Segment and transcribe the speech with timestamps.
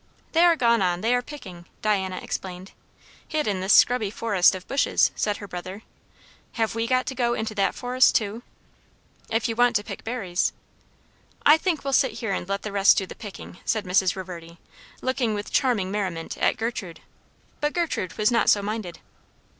[0.31, 2.71] "They are gone on they are picking," Diana explained.
[3.27, 5.83] "Hid in this scrubby forest of bushes," said her brother.
[6.53, 8.41] "Have we got to go into that forest too?"
[9.29, 10.53] "If you want to pick berries."
[11.45, 14.15] "I think we'll sit here and let the rest do the picking," said Mrs.
[14.15, 14.57] Reverdy,
[15.03, 17.01] looking with charming merriment at Gertrude.
[17.59, 18.97] But Gertrude was not so minded.